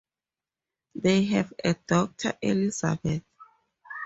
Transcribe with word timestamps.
They 0.95 1.25
have 1.25 1.53
a 1.63 1.75
daughter, 1.75 2.33
Elizabeth. 2.41 3.21